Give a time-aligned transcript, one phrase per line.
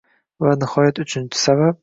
[0.45, 1.79] Va nihoyat, uchinchi sabab